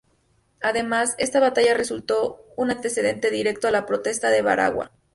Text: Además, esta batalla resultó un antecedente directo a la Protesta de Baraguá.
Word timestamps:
Además, 0.61 1.13
esta 1.19 1.39
batalla 1.39 1.75
resultó 1.75 2.43
un 2.57 2.71
antecedente 2.71 3.29
directo 3.29 3.67
a 3.67 3.71
la 3.71 3.85
Protesta 3.85 4.31
de 4.31 4.41
Baraguá. 4.41 4.89